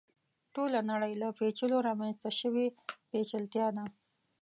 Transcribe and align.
ټوله 0.53 0.79
نړۍ 0.91 1.13
له 1.21 1.27
پېچلو 1.37 1.77
رامنځته 1.87 2.29
شوې 2.39 2.65
پېچلتیا 3.09 3.67
ده. 3.77 3.85